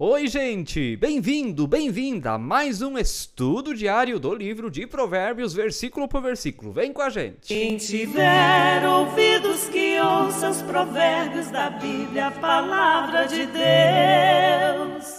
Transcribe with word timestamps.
Oi, 0.00 0.28
gente! 0.28 0.96
Bem-vindo, 0.96 1.66
bem-vinda 1.66 2.34
a 2.34 2.38
mais 2.38 2.82
um 2.82 2.96
estudo 2.96 3.74
diário 3.74 4.20
do 4.20 4.32
livro 4.32 4.70
de 4.70 4.86
Provérbios, 4.86 5.52
versículo 5.52 6.06
por 6.06 6.22
versículo. 6.22 6.70
Vem 6.70 6.92
com 6.92 7.02
a 7.02 7.10
gente! 7.10 7.48
Quem 7.48 7.76
tiver 7.76 8.86
ouvidos 8.86 9.68
que 9.68 9.98
ouça 9.98 10.50
os 10.50 10.62
provérbios 10.62 11.50
da 11.50 11.70
Bíblia, 11.70 12.28
a 12.28 12.30
palavra 12.30 13.24
de 13.24 13.44
Deus. 13.46 15.17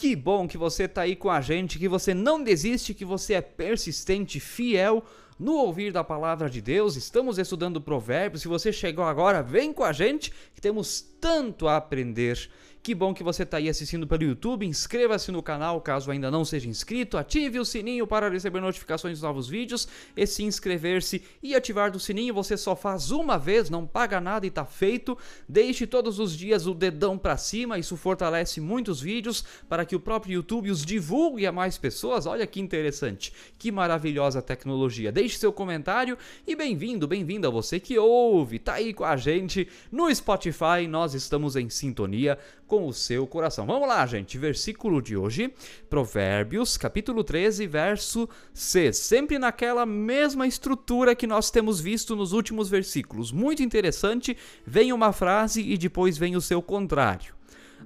Que 0.00 0.16
bom 0.16 0.48
que 0.48 0.56
você 0.56 0.84
está 0.84 1.02
aí 1.02 1.14
com 1.14 1.28
a 1.28 1.42
gente, 1.42 1.78
que 1.78 1.86
você 1.86 2.14
não 2.14 2.42
desiste, 2.42 2.94
que 2.94 3.04
você 3.04 3.34
é 3.34 3.42
persistente, 3.42 4.40
fiel 4.40 5.04
no 5.40 5.54
ouvir 5.54 5.90
da 5.90 6.04
palavra 6.04 6.50
de 6.50 6.60
Deus. 6.60 6.96
Estamos 6.96 7.38
estudando 7.38 7.80
Provérbios. 7.80 8.42
Se 8.42 8.48
você 8.48 8.70
chegou 8.70 9.06
agora, 9.06 9.42
vem 9.42 9.72
com 9.72 9.82
a 9.82 9.90
gente, 9.90 10.30
que 10.54 10.60
temos 10.60 11.00
tanto 11.00 11.66
a 11.66 11.78
aprender. 11.78 12.50
Que 12.82 12.94
bom 12.94 13.12
que 13.12 13.22
você 13.22 13.42
está 13.42 13.58
aí 13.58 13.68
assistindo 13.68 14.06
pelo 14.06 14.22
YouTube. 14.22 14.64
Inscreva-se 14.64 15.30
no 15.30 15.42
canal 15.42 15.82
caso 15.82 16.10
ainda 16.10 16.30
não 16.30 16.46
seja 16.46 16.66
inscrito. 16.66 17.18
Ative 17.18 17.58
o 17.58 17.64
sininho 17.64 18.06
para 18.06 18.30
receber 18.30 18.58
notificações 18.58 19.18
dos 19.18 19.22
novos 19.22 19.48
vídeos. 19.48 19.86
E 20.16 20.26
se 20.26 20.44
inscrever-se 20.44 21.22
e 21.42 21.54
ativar 21.54 21.90
do 21.90 22.00
sininho 22.00 22.32
você 22.32 22.56
só 22.56 22.74
faz 22.74 23.10
uma 23.10 23.38
vez, 23.38 23.68
não 23.68 23.86
paga 23.86 24.18
nada 24.18 24.46
e 24.46 24.48
está 24.48 24.64
feito. 24.64 25.16
Deixe 25.46 25.86
todos 25.86 26.18
os 26.18 26.34
dias 26.34 26.66
o 26.66 26.72
dedão 26.72 27.18
para 27.18 27.36
cima. 27.36 27.78
Isso 27.78 27.98
fortalece 27.98 28.62
muitos 28.62 28.98
vídeos 28.98 29.44
para 29.68 29.84
que 29.84 29.94
o 29.94 30.00
próprio 30.00 30.32
YouTube 30.32 30.70
os 30.70 30.82
divulgue 30.82 31.46
a 31.46 31.52
mais 31.52 31.76
pessoas. 31.76 32.24
Olha 32.24 32.46
que 32.46 32.60
interessante, 32.60 33.30
que 33.58 33.70
maravilhosa 33.70 34.40
tecnologia. 34.40 35.12
Deixe 35.12 35.29
seu 35.36 35.52
comentário 35.52 36.16
e 36.46 36.54
bem-vindo, 36.54 37.06
bem-vinda 37.06 37.48
a 37.48 37.50
você 37.50 37.80
que 37.80 37.98
ouve. 37.98 38.58
Tá 38.58 38.74
aí 38.74 38.94
com 38.94 39.04
a 39.04 39.16
gente 39.16 39.68
no 39.90 40.14
Spotify. 40.14 40.86
Nós 40.88 41.14
estamos 41.14 41.56
em 41.56 41.68
sintonia 41.68 42.38
com 42.66 42.86
o 42.86 42.92
seu 42.92 43.26
coração. 43.26 43.66
Vamos 43.66 43.88
lá, 43.88 44.06
gente. 44.06 44.38
Versículo 44.38 45.02
de 45.02 45.16
hoje, 45.16 45.52
Provérbios, 45.88 46.76
capítulo 46.76 47.24
13, 47.24 47.66
verso 47.66 48.28
6. 48.54 48.96
Sempre 48.96 49.38
naquela 49.38 49.84
mesma 49.84 50.46
estrutura 50.46 51.14
que 51.14 51.26
nós 51.26 51.50
temos 51.50 51.80
visto 51.80 52.14
nos 52.14 52.32
últimos 52.32 52.68
versículos. 52.68 53.32
Muito 53.32 53.62
interessante. 53.62 54.36
Vem 54.66 54.92
uma 54.92 55.12
frase 55.12 55.62
e 55.62 55.76
depois 55.76 56.16
vem 56.16 56.36
o 56.36 56.40
seu 56.40 56.62
contrário. 56.62 57.34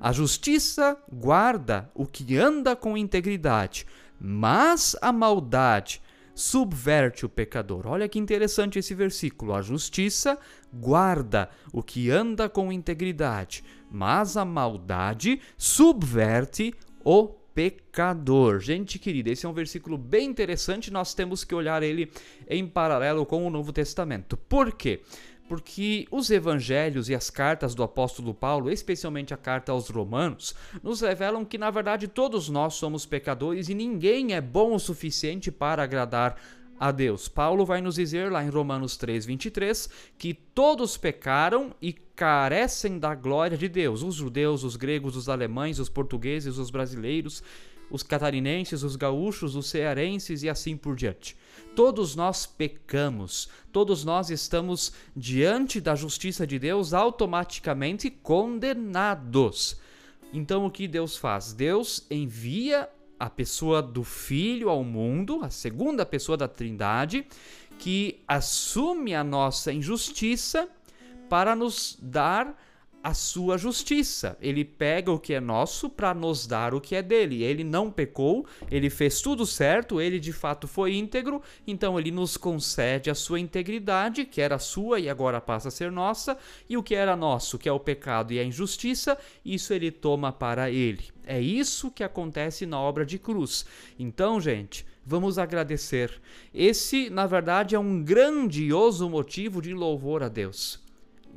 A 0.00 0.12
justiça 0.12 0.98
guarda 1.10 1.90
o 1.94 2.06
que 2.06 2.36
anda 2.36 2.74
com 2.76 2.96
integridade, 2.96 3.86
mas 4.20 4.96
a 5.00 5.12
maldade 5.12 6.02
subverte 6.34 7.24
o 7.24 7.28
pecador. 7.28 7.86
Olha 7.86 8.08
que 8.08 8.18
interessante 8.18 8.78
esse 8.78 8.94
versículo. 8.94 9.54
A 9.54 9.62
justiça 9.62 10.38
guarda 10.72 11.48
o 11.72 11.82
que 11.82 12.10
anda 12.10 12.48
com 12.48 12.72
integridade, 12.72 13.62
mas 13.90 14.36
a 14.36 14.44
maldade 14.44 15.40
subverte 15.56 16.74
o 17.04 17.28
pecador. 17.54 18.58
Gente 18.58 18.98
querida, 18.98 19.30
esse 19.30 19.46
é 19.46 19.48
um 19.48 19.52
versículo 19.52 19.96
bem 19.96 20.28
interessante, 20.28 20.92
nós 20.92 21.14
temos 21.14 21.44
que 21.44 21.54
olhar 21.54 21.82
ele 21.82 22.10
em 22.48 22.66
paralelo 22.66 23.24
com 23.24 23.46
o 23.46 23.50
Novo 23.50 23.72
Testamento. 23.72 24.36
Por 24.36 24.72
quê? 24.72 25.02
Porque 25.48 26.06
os 26.10 26.30
evangelhos 26.30 27.08
e 27.08 27.14
as 27.14 27.30
cartas 27.30 27.74
do 27.74 27.82
apóstolo 27.82 28.32
Paulo, 28.32 28.70
especialmente 28.70 29.34
a 29.34 29.36
carta 29.36 29.72
aos 29.72 29.88
Romanos, 29.88 30.54
nos 30.82 31.00
revelam 31.00 31.44
que 31.44 31.58
na 31.58 31.70
verdade 31.70 32.08
todos 32.08 32.48
nós 32.48 32.74
somos 32.74 33.04
pecadores 33.04 33.68
e 33.68 33.74
ninguém 33.74 34.34
é 34.34 34.40
bom 34.40 34.74
o 34.74 34.78
suficiente 34.78 35.50
para 35.50 35.82
agradar 35.82 36.36
a 36.78 36.90
Deus. 36.90 37.28
Paulo 37.28 37.64
vai 37.64 37.80
nos 37.80 37.96
dizer 37.96 38.30
lá 38.32 38.44
em 38.44 38.48
Romanos 38.48 38.96
3:23 38.96 39.88
que 40.18 40.34
todos 40.34 40.96
pecaram 40.96 41.74
e 41.80 41.92
carecem 41.92 42.98
da 42.98 43.14
glória 43.14 43.56
de 43.56 43.68
Deus. 43.68 44.02
Os 44.02 44.16
judeus, 44.16 44.64
os 44.64 44.76
gregos, 44.76 45.16
os 45.16 45.28
alemães, 45.28 45.78
os 45.78 45.88
portugueses, 45.88 46.58
os 46.58 46.70
brasileiros, 46.70 47.42
os 47.90 48.02
catarinenses, 48.02 48.82
os 48.82 48.96
gaúchos, 48.96 49.54
os 49.54 49.66
cearenses 49.66 50.42
e 50.42 50.48
assim 50.48 50.76
por 50.76 50.96
diante. 50.96 51.36
Todos 51.74 52.14
nós 52.14 52.46
pecamos, 52.46 53.48
todos 53.72 54.04
nós 54.04 54.30
estamos 54.30 54.92
diante 55.16 55.80
da 55.80 55.94
justiça 55.94 56.46
de 56.46 56.58
Deus 56.58 56.92
automaticamente 56.92 58.10
condenados. 58.10 59.76
Então 60.32 60.66
o 60.66 60.70
que 60.70 60.88
Deus 60.88 61.16
faz? 61.16 61.52
Deus 61.52 62.06
envia 62.10 62.88
a 63.18 63.30
pessoa 63.30 63.80
do 63.80 64.02
Filho 64.02 64.68
ao 64.68 64.82
mundo, 64.82 65.40
a 65.42 65.50
segunda 65.50 66.04
pessoa 66.04 66.36
da 66.36 66.48
Trindade, 66.48 67.26
que 67.78 68.22
assume 68.26 69.14
a 69.14 69.24
nossa 69.24 69.72
injustiça 69.72 70.68
para 71.28 71.56
nos 71.56 71.96
dar 72.00 72.56
a 73.04 73.12
sua 73.12 73.58
justiça. 73.58 74.34
Ele 74.40 74.64
pega 74.64 75.12
o 75.12 75.18
que 75.18 75.34
é 75.34 75.40
nosso 75.40 75.90
para 75.90 76.14
nos 76.14 76.46
dar 76.46 76.72
o 76.72 76.80
que 76.80 76.96
é 76.96 77.02
dele. 77.02 77.42
Ele 77.42 77.62
não 77.62 77.90
pecou, 77.90 78.46
ele 78.70 78.88
fez 78.88 79.20
tudo 79.20 79.44
certo, 79.44 80.00
ele 80.00 80.18
de 80.18 80.32
fato 80.32 80.66
foi 80.66 80.94
íntegro, 80.94 81.42
então 81.66 82.00
ele 82.00 82.10
nos 82.10 82.38
concede 82.38 83.10
a 83.10 83.14
sua 83.14 83.38
integridade, 83.38 84.24
que 84.24 84.40
era 84.40 84.58
sua 84.58 84.98
e 84.98 85.10
agora 85.10 85.38
passa 85.38 85.68
a 85.68 85.70
ser 85.70 85.92
nossa, 85.92 86.38
e 86.66 86.78
o 86.78 86.82
que 86.82 86.94
era 86.94 87.14
nosso, 87.14 87.58
que 87.58 87.68
é 87.68 87.72
o 87.72 87.78
pecado 87.78 88.32
e 88.32 88.40
a 88.40 88.44
injustiça, 88.44 89.18
isso 89.44 89.74
ele 89.74 89.90
toma 89.90 90.32
para 90.32 90.70
ele. 90.70 91.04
É 91.26 91.38
isso 91.38 91.90
que 91.90 92.02
acontece 92.02 92.64
na 92.64 92.80
obra 92.80 93.04
de 93.04 93.18
cruz. 93.18 93.66
Então, 93.98 94.40
gente, 94.40 94.86
vamos 95.04 95.38
agradecer. 95.38 96.10
Esse, 96.54 97.10
na 97.10 97.26
verdade, 97.26 97.74
é 97.74 97.78
um 97.78 98.02
grandioso 98.02 99.10
motivo 99.10 99.60
de 99.60 99.74
louvor 99.74 100.22
a 100.22 100.28
Deus. 100.28 100.82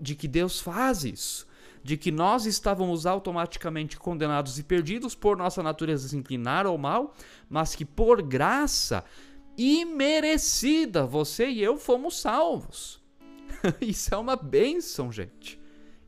De 0.00 0.14
que 0.14 0.28
Deus 0.28 0.60
faz 0.60 1.02
isso 1.02 1.47
de 1.88 1.96
que 1.96 2.12
nós 2.12 2.44
estávamos 2.44 3.06
automaticamente 3.06 3.96
condenados 3.96 4.58
e 4.58 4.62
perdidos 4.62 5.14
por 5.14 5.38
nossa 5.38 5.62
natureza 5.62 6.06
se 6.06 6.18
inclinar 6.18 6.66
ao 6.66 6.76
mal, 6.76 7.14
mas 7.48 7.74
que 7.74 7.82
por 7.82 8.20
graça 8.20 9.02
imerecida 9.56 11.06
você 11.06 11.48
e 11.48 11.62
eu 11.62 11.78
fomos 11.78 12.20
salvos. 12.20 13.02
Isso 13.80 14.14
é 14.14 14.18
uma 14.18 14.36
bênção, 14.36 15.10
gente. 15.10 15.58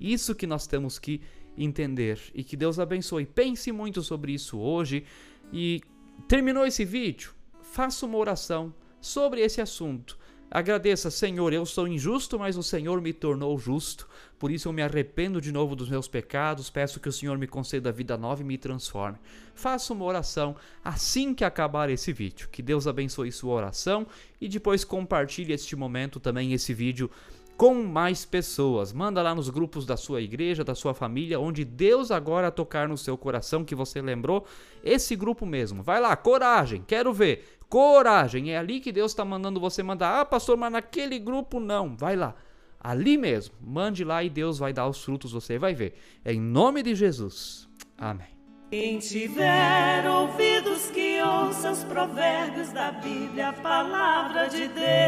Isso 0.00 0.34
que 0.34 0.48
nós 0.48 0.66
temos 0.66 0.98
que 0.98 1.20
entender 1.56 2.20
e 2.34 2.42
que 2.42 2.56
Deus 2.56 2.80
abençoe. 2.80 3.24
Pense 3.24 3.70
muito 3.70 4.02
sobre 4.02 4.32
isso 4.32 4.58
hoje 4.58 5.04
e 5.52 5.80
terminou 6.26 6.66
esse 6.66 6.84
vídeo, 6.84 7.32
faça 7.62 8.04
uma 8.04 8.18
oração 8.18 8.74
sobre 9.00 9.42
esse 9.42 9.60
assunto. 9.60 10.18
Agradeça, 10.50 11.10
Senhor, 11.10 11.52
eu 11.52 11.66
sou 11.66 11.86
injusto, 11.86 12.38
mas 12.38 12.56
o 12.56 12.62
Senhor 12.62 13.02
me 13.02 13.12
tornou 13.12 13.58
justo. 13.58 14.08
Por 14.38 14.50
isso 14.50 14.68
eu 14.68 14.72
me 14.72 14.80
arrependo 14.80 15.42
de 15.42 15.52
novo 15.52 15.76
dos 15.76 15.90
meus 15.90 16.08
pecados, 16.08 16.70
peço 16.70 16.98
que 17.00 17.08
o 17.08 17.12
Senhor 17.12 17.36
me 17.36 17.46
conceda 17.46 17.92
vida 17.92 18.16
nova 18.16 18.40
e 18.40 18.44
me 18.44 18.56
transforme. 18.56 19.18
Faça 19.54 19.92
uma 19.92 20.06
oração 20.06 20.56
assim 20.82 21.34
que 21.34 21.44
acabar 21.44 21.90
esse 21.90 22.14
vídeo. 22.14 22.48
Que 22.50 22.62
Deus 22.62 22.86
abençoe 22.86 23.30
sua 23.30 23.54
oração 23.54 24.06
e 24.40 24.48
depois 24.48 24.84
compartilhe 24.84 25.52
este 25.52 25.76
momento 25.76 26.18
também 26.18 26.54
esse 26.54 26.72
vídeo 26.72 27.10
com 27.58 27.74
mais 27.74 28.24
pessoas. 28.24 28.92
Manda 28.92 29.20
lá 29.20 29.34
nos 29.34 29.50
grupos 29.50 29.84
da 29.84 29.96
sua 29.96 30.22
igreja, 30.22 30.62
da 30.62 30.76
sua 30.76 30.94
família, 30.94 31.40
onde 31.40 31.64
Deus 31.64 32.12
agora 32.12 32.52
tocar 32.52 32.88
no 32.88 32.96
seu 32.96 33.18
coração 33.18 33.64
que 33.64 33.74
você 33.74 34.00
lembrou, 34.00 34.46
esse 34.82 35.16
grupo 35.16 35.44
mesmo. 35.44 35.82
Vai 35.82 36.00
lá, 36.00 36.14
coragem, 36.14 36.84
quero 36.86 37.12
ver. 37.12 37.58
Coragem, 37.68 38.52
é 38.52 38.58
ali 38.58 38.78
que 38.78 38.92
Deus 38.92 39.10
está 39.10 39.24
mandando 39.24 39.58
você 39.58 39.82
mandar. 39.82 40.20
Ah, 40.20 40.24
pastor, 40.24 40.56
mas 40.56 40.70
naquele 40.70 41.18
grupo 41.18 41.58
não. 41.58 41.96
Vai 41.96 42.14
lá, 42.14 42.36
ali 42.80 43.18
mesmo. 43.18 43.56
Mande 43.60 44.04
lá 44.04 44.22
e 44.22 44.30
Deus 44.30 44.58
vai 44.58 44.72
dar 44.72 44.86
os 44.86 45.02
frutos, 45.02 45.32
você 45.32 45.58
vai 45.58 45.74
ver. 45.74 45.94
É 46.24 46.32
em 46.32 46.40
nome 46.40 46.80
de 46.80 46.94
Jesus. 46.94 47.68
Amém. 47.98 48.38
Quem 48.70 48.98
tiver 48.98 50.08
ouvidos 50.08 50.90
que 50.90 51.20
ouça 51.22 51.72
os 51.72 51.82
provérbios 51.84 52.70
da 52.70 52.92
Bíblia, 52.92 53.48
a 53.48 53.52
palavra 53.54 54.46
de 54.46 54.68
Deus. 54.68 55.07